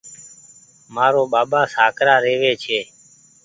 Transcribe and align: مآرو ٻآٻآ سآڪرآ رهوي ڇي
مآرو 0.93 1.23
ٻآٻآ 1.33 1.61
سآڪرآ 1.73 2.15
رهوي 2.23 2.53
ڇي 2.63 2.79